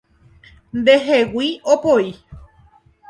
[0.79, 2.07] Ndehegui opoi